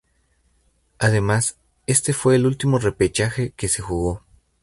Además, 0.97 1.57
este 1.85 2.13
fue 2.13 2.33
el 2.35 2.47
último 2.47 2.79
repechaje 2.79 3.51
que 3.51 3.67
se 3.67 3.83
jugó. 3.83 4.23